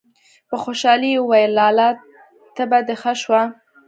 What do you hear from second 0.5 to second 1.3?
خوشالي يې